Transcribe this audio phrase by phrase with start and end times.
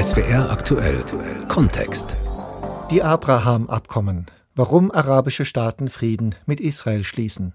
[0.00, 1.04] SWR aktuell
[1.48, 2.16] Kontext.
[2.90, 4.24] Die Abraham-Abkommen.
[4.54, 7.52] Warum arabische Staaten Frieden mit Israel schließen.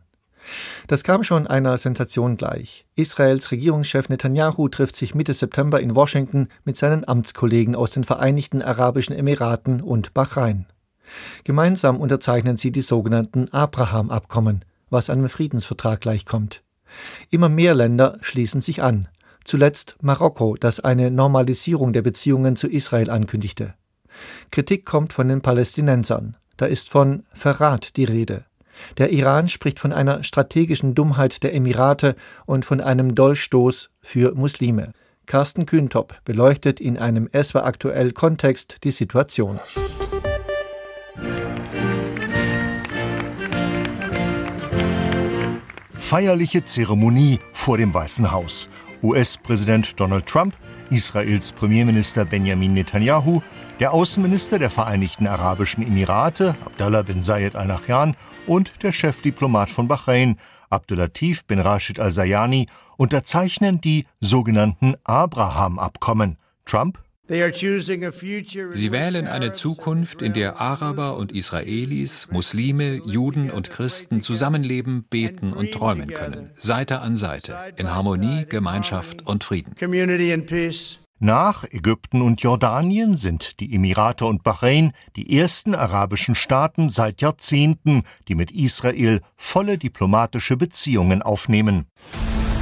[0.85, 2.85] Das kam schon einer Sensation gleich.
[2.95, 8.61] Israels Regierungschef Netanyahu trifft sich Mitte September in Washington mit seinen Amtskollegen aus den Vereinigten
[8.61, 10.67] Arabischen Emiraten und Bahrain.
[11.45, 16.61] Gemeinsam unterzeichnen sie die sogenannten Abraham-Abkommen, was einem Friedensvertrag gleichkommt.
[17.31, 19.07] Immer mehr Länder schließen sich an,
[19.45, 23.75] zuletzt Marokko, das eine Normalisierung der Beziehungen zu Israel ankündigte.
[24.51, 26.35] Kritik kommt von den Palästinensern.
[26.57, 28.45] Da ist von Verrat die Rede.
[28.97, 34.91] Der Iran spricht von einer strategischen Dummheit der Emirate und von einem Dolchstoß für Muslime.
[35.25, 39.59] Carsten Kühntop beleuchtet in einem SWA aktuell Kontext die Situation.
[45.93, 48.69] Feierliche Zeremonie vor dem Weißen Haus.
[49.05, 50.57] US-Präsident Donald Trump,
[50.89, 53.41] Israels Premierminister Benjamin Netanyahu,
[53.79, 58.15] der Außenminister der Vereinigten Arabischen Emirate, Abdallah bin Zayed al Nahyan,
[58.47, 60.37] und der Chefdiplomat von Bahrain,
[60.71, 62.67] Abdulatif bin Rashid al-Sayani,
[62.97, 66.37] unterzeichnen die sogenannten Abraham-Abkommen.
[66.65, 75.05] Trump Sie wählen eine Zukunft, in der Araber und Israelis, Muslime, Juden und Christen zusammenleben,
[75.09, 79.73] beten und träumen können, Seite an Seite, in Harmonie, Gemeinschaft und Frieden.
[81.17, 88.03] Nach Ägypten und Jordanien sind die Emirate und Bahrain die ersten arabischen Staaten seit Jahrzehnten,
[88.27, 91.87] die mit Israel volle diplomatische Beziehungen aufnehmen.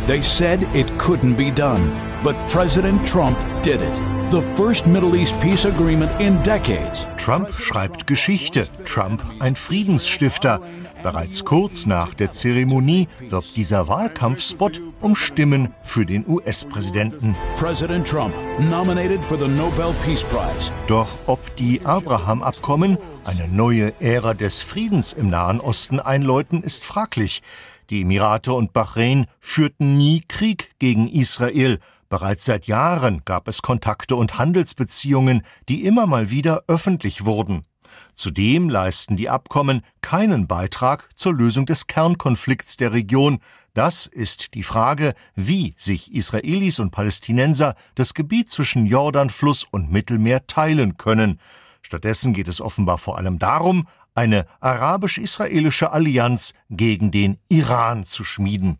[0.06, 1.82] They said it couldn't be done,
[2.24, 4.13] but President Trump did it.
[4.32, 7.08] The first Middle East peace agreement in decades.
[7.18, 10.60] Trump schreibt Geschichte, Trump ein Friedensstifter.
[11.04, 17.36] Bereits kurz nach der Zeremonie wirbt dieser Wahlkampfspot um Stimmen für den US-Präsidenten.
[17.58, 20.72] President Trump nominated for the Nobel Peace Prize.
[20.88, 27.42] Doch ob die Abraham-Abkommen eine neue Ära des Friedens im Nahen Osten einläuten, ist fraglich.
[27.90, 31.80] Die Emirate und Bahrain führten nie Krieg gegen Israel.
[32.14, 37.66] Bereits seit Jahren gab es Kontakte und Handelsbeziehungen, die immer mal wieder öffentlich wurden.
[38.14, 43.40] Zudem leisten die Abkommen keinen Beitrag zur Lösung des Kernkonflikts der Region.
[43.74, 50.46] Das ist die Frage, wie sich Israelis und Palästinenser das Gebiet zwischen Jordanfluss und Mittelmeer
[50.46, 51.40] teilen können.
[51.82, 58.78] Stattdessen geht es offenbar vor allem darum, eine arabisch-israelische Allianz gegen den Iran zu schmieden.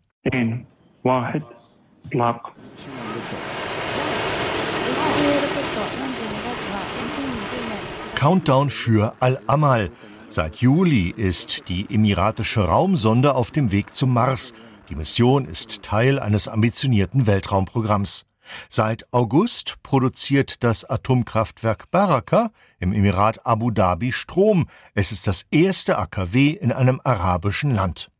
[8.14, 9.90] Countdown für Al-Amal.
[10.30, 14.54] Seit Juli ist die emiratische Raumsonde auf dem Weg zum Mars.
[14.88, 18.24] Die Mission ist Teil eines ambitionierten Weltraumprogramms.
[18.68, 24.66] Seit August produziert das Atomkraftwerk Baraka im Emirat Abu Dhabi Strom.
[24.94, 28.10] Es ist das erste AKW in einem arabischen Land.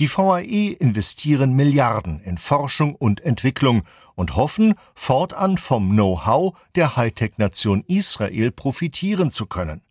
[0.00, 3.82] Die VAE investieren Milliarden in Forschung und Entwicklung
[4.14, 9.82] und hoffen, fortan vom Know-how der Hightech-Nation Israel profitieren zu können.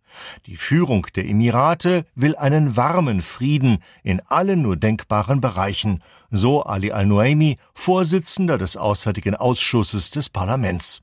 [0.46, 6.92] Die Führung der Emirate will einen warmen Frieden in allen nur denkbaren Bereichen, so Ali
[6.92, 11.02] al-Nuaimi, Vorsitzender des Auswärtigen Ausschusses des Parlaments.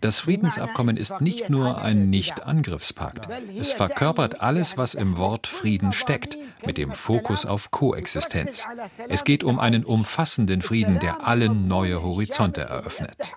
[0.00, 3.28] Das Friedensabkommen ist nicht nur ein Nicht-Angriffspakt.
[3.56, 6.36] Es verkörpert alles, was im Wort Frieden steckt,
[6.66, 8.68] mit dem Fokus auf Koexistenz.
[9.08, 13.32] Es geht um einen umfassenden Frieden, der allen neue Horizonte eröffnet.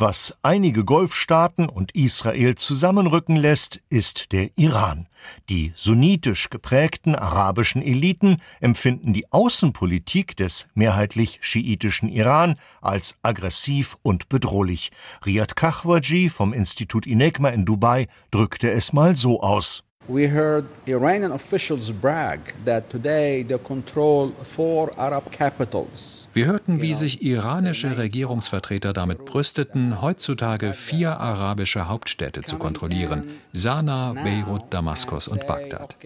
[0.00, 5.08] Was einige Golfstaaten und Israel zusammenrücken lässt, ist der Iran.
[5.48, 14.28] Die sunnitisch geprägten arabischen Eliten empfinden die Außenpolitik des mehrheitlich schiitischen Iran als aggressiv und
[14.28, 14.92] bedrohlich.
[15.26, 19.82] Riyad Khashoggi vom Institut Inekma in Dubai drückte es mal so aus.
[20.10, 26.28] We heard Iranian officials brag that today they control four Arab capitals.
[26.32, 34.14] Wir hörten, wie sich iranische Regierungsvertreter damit brüsteten, heutzutage vier arabische Hauptstädte zu kontrollieren: Sanaa,
[34.14, 35.96] Beirut, Damaskus und Bagdad.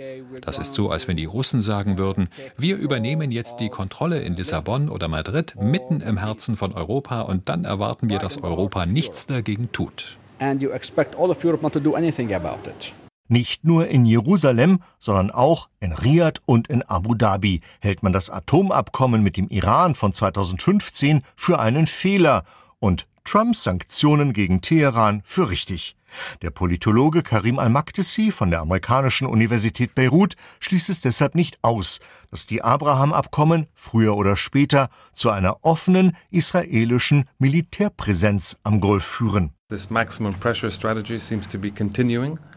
[0.40, 4.34] Das ist so, als wenn die Russen sagen würden: Wir übernehmen jetzt die Kontrolle in
[4.34, 9.26] Lissabon oder Madrid, mitten im Herzen von Europa, und dann erwarten wir, dass Europa nichts
[9.28, 10.16] dagegen tut.
[10.40, 12.92] And you expect all of Europe not to do anything about it.
[13.32, 18.28] Nicht nur in Jerusalem, sondern auch in Riad und in Abu Dhabi hält man das
[18.28, 22.44] Atomabkommen mit dem Iran von 2015 für einen Fehler
[22.78, 25.96] und Trumps Sanktionen gegen Teheran für richtig.
[26.42, 32.00] Der Politologe Karim al-Makdisi von der amerikanischen Universität Beirut schließt es deshalb nicht aus,
[32.30, 39.54] dass die Abraham-Abkommen früher oder später zu einer offenen israelischen Militärpräsenz am Golf führen.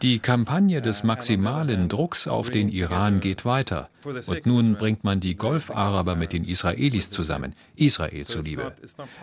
[0.01, 3.89] Die Kampagne des maximalen Drucks auf den Iran geht weiter.
[4.03, 8.73] Und nun bringt man die Golfaraber mit den Israelis zusammen, Israel zuliebe.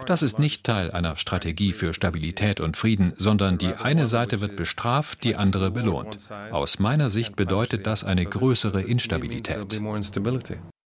[0.06, 4.56] Das ist nicht Teil einer Strategie für Stabilität und Frieden, sondern die eine Seite wird
[4.56, 6.18] bestraft, die andere belohnt.
[6.50, 9.80] Aus meiner Sicht bedeutet das eine größere Instabilität.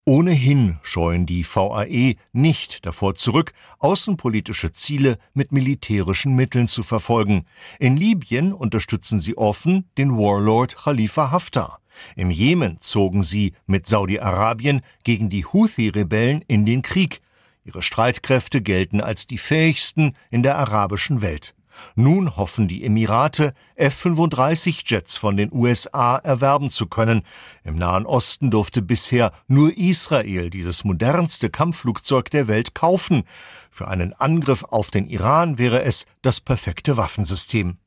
[0.04, 7.44] Ohnehin scheuen die VAE nicht davor zurück, außenpolitische Ziele mit militärischen Mitteln zu verfolgen.
[7.78, 11.78] In Libyen unterstützen sie offen den Warlord Khalifa Haftar.
[12.16, 17.20] Im Jemen zogen sie mit Saudi-Arabien gegen die Houthi-Rebellen in den Krieg.
[17.64, 21.54] Ihre Streitkräfte gelten als die fähigsten in der arabischen Welt.
[21.94, 27.22] Nun hoffen die Emirate, F-35-Jets von den USA erwerben zu können.
[27.64, 33.24] Im Nahen Osten durfte bisher nur Israel dieses modernste Kampfflugzeug der Welt kaufen.
[33.70, 37.78] Für einen Angriff auf den Iran wäre es das perfekte Waffensystem.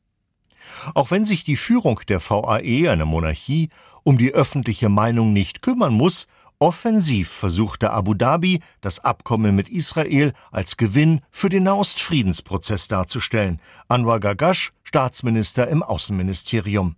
[0.94, 3.70] Auch wenn sich die Führung der VAE, einer Monarchie,
[4.04, 6.28] um die öffentliche Meinung nicht kümmern muss,
[6.60, 13.60] Offensiv versuchte Abu Dhabi, das Abkommen mit Israel als Gewinn für den Nahostfriedensprozess darzustellen.
[13.88, 16.96] Anwar Gagash, Staatsminister im Außenministerium.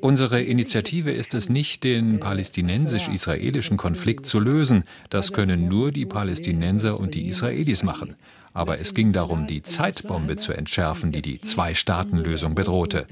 [0.00, 4.82] Unsere Initiative ist es nicht, den palästinensisch-israelischen Konflikt zu lösen.
[5.10, 8.16] Das können nur die Palästinenser und die Israelis machen.
[8.52, 13.06] Aber es ging darum, die Zeitbombe zu entschärfen, die die Zwei-Staaten-Lösung bedrohte.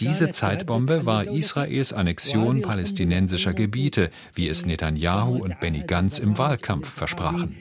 [0.00, 6.88] Diese Zeitbombe war Israels Annexion palästinensischer Gebiete, wie es Netanyahu und Benny Gantz im Wahlkampf
[6.88, 7.56] versprachen.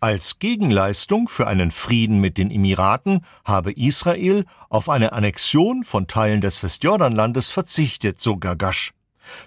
[0.00, 6.40] Als Gegenleistung für einen Frieden mit den Emiraten habe Israel auf eine Annexion von Teilen
[6.40, 8.92] des Westjordanlandes verzichtet, so Gagash.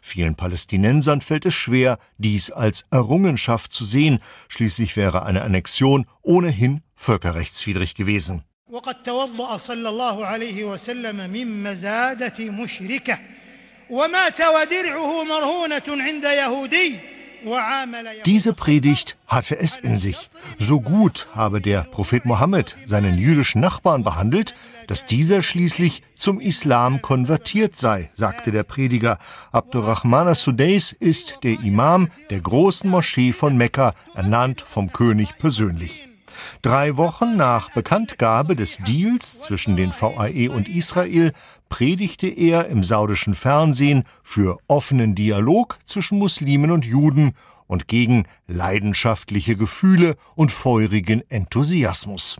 [0.01, 6.81] Vielen Palästinensern fällt es schwer, dies als Errungenschaft zu sehen, schließlich wäre eine Annexion ohnehin
[6.95, 8.45] völkerrechtswidrig gewesen.
[8.70, 13.18] وقد توضأ صلى الله عليه وسلم من مزادة مشركة
[13.90, 17.10] ومات ودرعه مرهونة عند يهودي
[18.26, 20.28] Diese Predigt hatte es in sich.
[20.58, 24.54] So gut habe der Prophet Mohammed seinen jüdischen Nachbarn behandelt,
[24.86, 29.18] dass dieser schließlich zum Islam konvertiert sei, sagte der Prediger.
[29.52, 36.06] Abdurrahman as-Sudais ist der Imam der großen Moschee von Mekka, ernannt vom König persönlich.
[36.61, 41.31] Drei Wochen nach Bekanntgabe des Deals zwischen den VAE und Israel
[41.69, 47.33] predigte er im saudischen Fernsehen für offenen Dialog zwischen Muslimen und Juden
[47.67, 52.37] und gegen leidenschaftliche Gefühle und feurigen Enthusiasmus.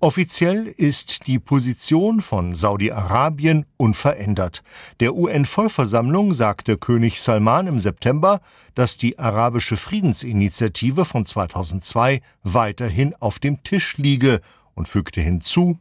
[0.00, 4.62] Offiziell ist die Position von Saudi-Arabien unverändert.
[5.00, 8.40] Der UN-Vollversammlung sagte König Salman im September,
[8.74, 14.40] dass die arabische Friedensinitiative von 2002 weiterhin auf dem Tisch liege
[14.74, 15.78] und fügte hinzu,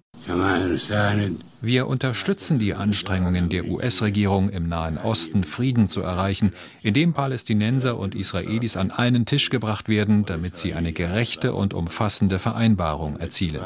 [1.63, 6.51] wir unterstützen die Anstrengungen der US-Regierung im Nahen Osten, Frieden zu erreichen,
[6.81, 12.38] indem Palästinenser und Israelis an einen Tisch gebracht werden, damit sie eine gerechte und umfassende
[12.38, 13.63] Vereinbarung erzielen.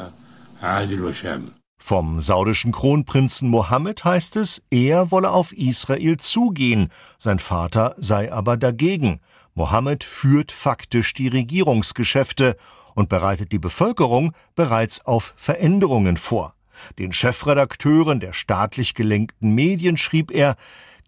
[1.76, 8.56] Vom saudischen Kronprinzen Mohammed heißt es, er wolle auf Israel zugehen, sein Vater sei aber
[8.56, 9.18] dagegen.
[9.54, 12.56] Mohammed führt faktisch die Regierungsgeschäfte
[12.94, 16.54] und bereitet die Bevölkerung bereits auf Veränderungen vor.
[16.98, 20.56] Den Chefredakteuren der staatlich gelenkten Medien schrieb er,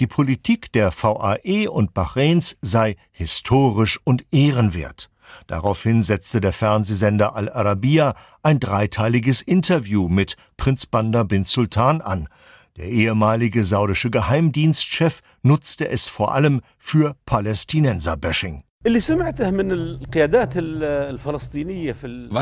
[0.00, 5.10] die Politik der VAE und Bahrains sei historisch und ehrenwert.
[5.46, 12.28] Daraufhin setzte der Fernsehsender Al Arabiya ein dreiteiliges Interview mit Prinz Bandar bin Sultan an.
[12.76, 18.62] Der ehemalige saudische Geheimdienstchef nutzte es vor allem für Palästinenser-Bashing.
[18.82, 19.10] Was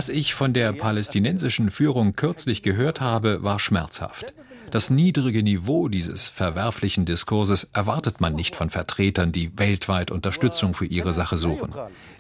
[0.08, 4.34] ich von der palästinensischen Führung kürzlich gehört habe, war schmerzhaft.
[4.70, 10.86] Das niedrige Niveau dieses verwerflichen Diskurses erwartet man nicht von Vertretern, die weltweit Unterstützung für
[10.86, 11.72] ihre Sache suchen.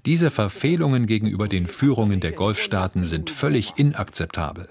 [0.04, 4.68] Diese Verfehlungen gegenüber den Führungen der Golfstaaten sind völlig inakzeptabel.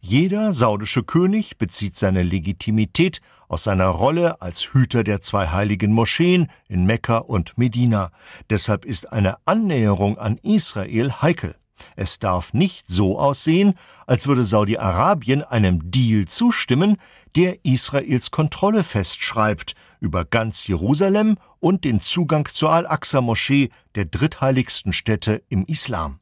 [0.00, 6.50] Jeder saudische König bezieht seine Legitimität aus seiner Rolle als Hüter der zwei heiligen Moscheen
[6.68, 8.10] in Mekka und Medina.
[8.50, 11.56] Deshalb ist eine Annäherung an Israel heikel.
[11.96, 13.74] Es darf nicht so aussehen,
[14.06, 16.96] als würde Saudi-Arabien einem Deal zustimmen,
[17.36, 25.42] der Israels Kontrolle festschreibt, über ganz Jerusalem und den Zugang zur Al-Aqsa-Moschee, der drittheiligsten Stätte
[25.48, 26.20] im Islam.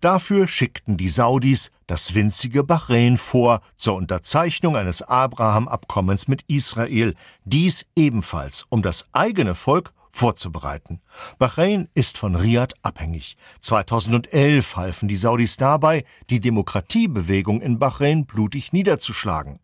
[0.00, 7.14] Dafür schickten die Saudis das winzige Bahrain vor zur Unterzeichnung eines Abraham-Abkommens mit Israel,
[7.44, 11.00] dies ebenfalls, um das eigene Volk vorzubereiten.
[11.38, 13.36] Bahrain ist von Riyadh abhängig.
[13.60, 19.60] 2011 halfen die Saudis dabei, die Demokratiebewegung in Bahrain blutig niederzuschlagen.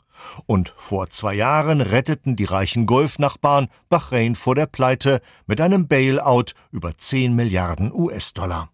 [0.47, 6.53] Und vor zwei Jahren retteten die reichen Golfnachbarn Bahrain vor der Pleite mit einem Bailout
[6.71, 8.71] über 10 Milliarden US-Dollar.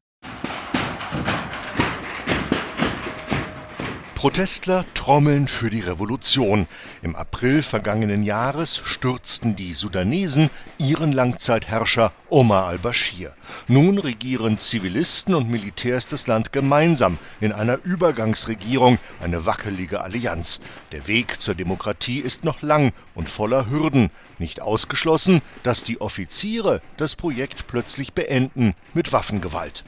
[4.23, 6.69] Protestler trommeln für die Revolution.
[7.03, 10.49] Im April vergangenen Jahres stürzten die Sudanesen
[10.79, 13.35] ihren Langzeitherrscher Omar al-Bashir.
[13.67, 20.61] Nun regieren Zivilisten und Militärs das Land gemeinsam in einer Übergangsregierung, eine wackelige Allianz.
[20.93, 24.13] Der Weg zur Demokratie ist noch lang und voller Hürden.
[24.39, 29.83] Nicht ausgeschlossen, dass die Offiziere das Projekt plötzlich beenden mit Waffengewalt.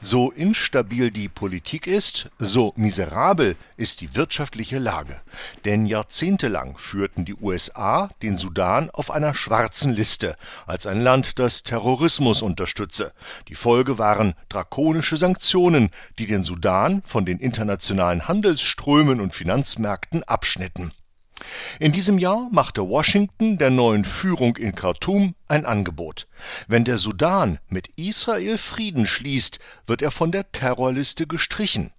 [0.00, 5.20] So instabil die Politik ist, so miserabel ist die wirtschaftliche Lage.
[5.64, 10.36] Denn jahrzehntelang führten die USA den Sudan auf einer schwarzen Liste
[10.66, 13.12] als ein Land, das Terrorismus unterstütze.
[13.48, 20.92] Die Folge waren drakonische Sanktionen, die den Sudan von den internationalen Handelsströmen und Finanzmärkten abschnitten
[21.78, 26.28] in diesem Jahr machte Washington der neuen Führung in Khartum ein Angebot.
[26.68, 31.92] Wenn der Sudan mit Israel Frieden schließt, wird er von der Terrorliste gestrichen.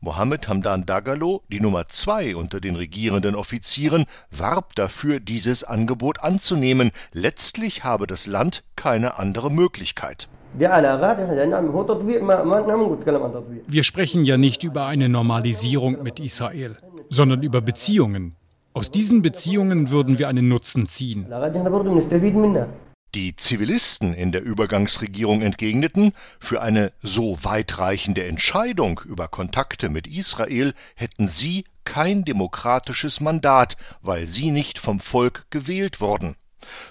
[0.00, 6.90] Mohammed Hamdan Dagalo, die Nummer zwei unter den regierenden Offizieren, warb dafür, dieses Angebot anzunehmen.
[7.12, 10.28] Letztlich habe das Land keine andere Möglichkeit.
[10.56, 10.70] Wir
[13.82, 16.76] sprechen ja nicht über eine Normalisierung mit Israel,
[17.10, 18.36] sondern über Beziehungen.
[18.76, 21.26] Aus diesen Beziehungen würden wir einen Nutzen ziehen.
[23.14, 30.74] Die Zivilisten in der Übergangsregierung entgegneten, für eine so weitreichende Entscheidung über Kontakte mit Israel
[30.96, 36.34] hätten sie kein demokratisches Mandat, weil sie nicht vom Volk gewählt wurden.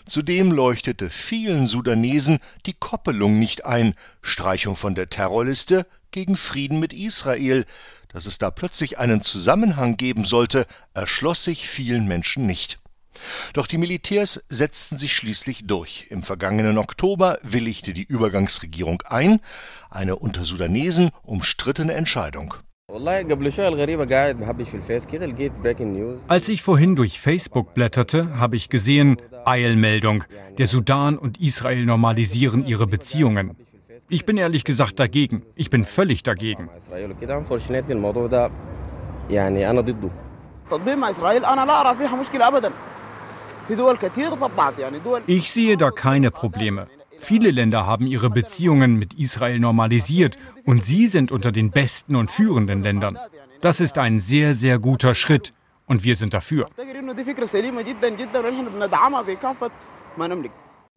[0.06, 6.94] Zudem leuchtete vielen Sudanesen die Koppelung nicht ein, Streichung von der Terrorliste gegen Frieden mit
[6.94, 7.66] Israel,
[8.14, 12.80] dass es da plötzlich einen Zusammenhang geben sollte, erschloss sich vielen Menschen nicht.
[13.54, 16.08] Doch die Militärs setzten sich schließlich durch.
[16.10, 19.40] Im vergangenen Oktober willigte die Übergangsregierung ein,
[19.90, 22.56] eine unter Sudanesen umstrittene Entscheidung.
[26.28, 30.26] Als ich vorhin durch Facebook blätterte, habe ich gesehen, Eilmeldung,
[30.58, 33.56] der Sudan und Israel normalisieren ihre Beziehungen.
[34.14, 35.42] Ich bin ehrlich gesagt dagegen.
[35.56, 36.70] Ich bin völlig dagegen.
[45.26, 46.88] Ich sehe da keine Probleme.
[47.18, 52.30] Viele Länder haben ihre Beziehungen mit Israel normalisiert und sie sind unter den besten und
[52.30, 53.18] führenden Ländern.
[53.62, 55.56] Das ist ein sehr, sehr guter Schritt
[55.88, 56.68] und wir sind dafür.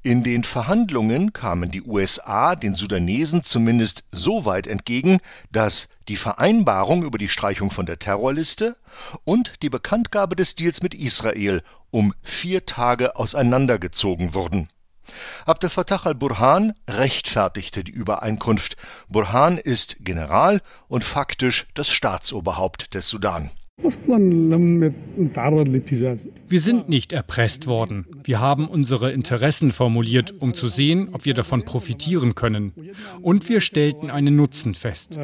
[0.07, 5.19] In den Verhandlungen kamen die USA den Sudanesen zumindest so weit entgegen,
[5.51, 8.77] dass die Vereinbarung über die Streichung von der Terrorliste
[9.25, 11.61] und die Bekanntgabe des Deals mit Israel
[11.91, 14.69] um vier Tage auseinandergezogen wurden.
[15.45, 18.77] Abdel Fattah al-Burhan rechtfertigte die Übereinkunft.
[19.09, 23.51] Burhan ist General und faktisch das Staatsoberhaupt des Sudan.
[26.49, 28.07] Wir sind nicht erpresst worden.
[28.25, 32.73] Wir haben unsere Interessen formuliert, um zu sehen, ob wir davon profitieren können.
[33.23, 35.17] Und wir stellten einen Nutzen fest.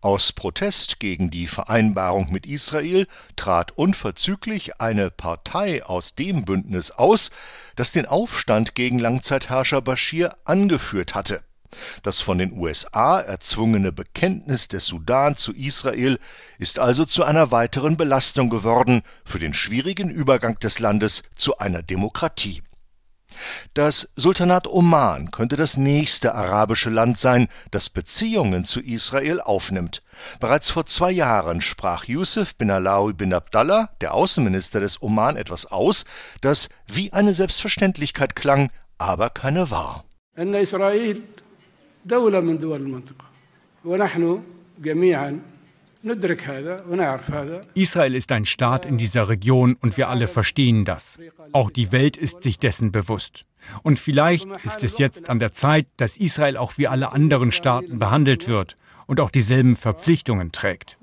[0.00, 7.30] Aus Protest gegen die Vereinbarung mit Israel trat unverzüglich eine Partei aus dem Bündnis aus,
[7.76, 11.42] das den Aufstand gegen Langzeitherrscher Bashir angeführt hatte.
[12.02, 16.18] Das von den USA erzwungene Bekenntnis des Sudan zu Israel
[16.58, 21.82] ist also zu einer weiteren Belastung geworden für den schwierigen Übergang des Landes zu einer
[21.82, 22.62] Demokratie.
[23.74, 30.02] Das Sultanat Oman könnte das nächste arabische Land sein, das Beziehungen zu Israel aufnimmt.
[30.40, 35.66] Bereits vor zwei Jahren sprach Yusuf bin Alawi bin Abdallah, der Außenminister des Oman, etwas
[35.66, 36.04] aus,
[36.40, 40.04] das wie eine Selbstverständlichkeit klang, aber keine war.
[42.05, 43.25] دولة من دول المنطقة
[43.85, 44.41] ونحن
[44.79, 45.39] جميعا
[47.73, 51.19] Israel ist ein Staat in dieser Region und wir alle verstehen das.
[51.51, 53.45] Auch die Welt ist sich dessen bewusst.
[53.83, 57.99] Und vielleicht ist es jetzt an der Zeit, dass Israel auch wie alle anderen Staaten
[57.99, 58.75] behandelt wird
[59.07, 60.97] und auch dieselben Verpflichtungen trägt.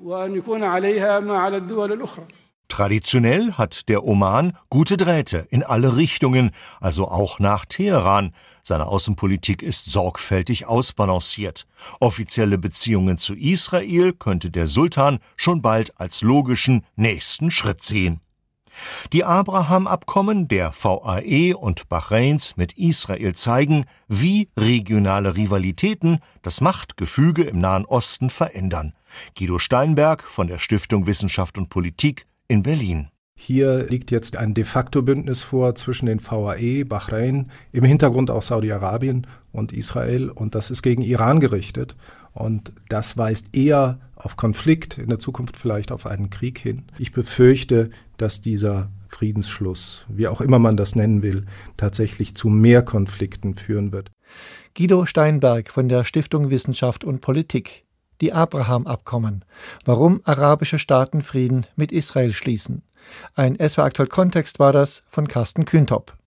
[2.69, 8.31] Traditionell hat der Oman gute Drähte in alle Richtungen, also auch nach Teheran.
[8.63, 11.65] Seine Außenpolitik ist sorgfältig ausbalanciert.
[11.99, 18.21] Offizielle Beziehungen zu Israel könnte der Sultan schon bald als logischen nächsten Schritt sehen.
[19.13, 27.59] Die Abraham-Abkommen der VAE und Bahrains mit Israel zeigen, wie regionale Rivalitäten das Machtgefüge im
[27.59, 28.93] Nahen Osten verändern.
[29.37, 33.07] Guido Steinberg von der Stiftung Wissenschaft und Politik in Berlin.
[33.35, 38.41] Hier liegt jetzt ein de facto Bündnis vor zwischen den VAE, Bahrain, im Hintergrund auch
[38.41, 41.95] Saudi-Arabien und Israel und das ist gegen Iran gerichtet
[42.33, 46.83] und das weist eher auf Konflikt, in der Zukunft vielleicht auf einen Krieg hin.
[46.97, 51.45] Ich befürchte, dass dieser Friedensschluss, wie auch immer man das nennen will,
[51.77, 54.11] tatsächlich zu mehr Konflikten führen wird.
[54.75, 57.85] Guido Steinberg von der Stiftung Wissenschaft und Politik
[58.21, 59.45] die Abraham-Abkommen,
[59.85, 62.83] warum arabische Staaten Frieden mit Israel schließen.
[63.35, 66.15] Ein SW aktuell Kontext war das von Carsten Kühntop.